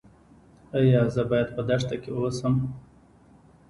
[0.77, 2.55] ایا زه باید په دښته کې اوسم؟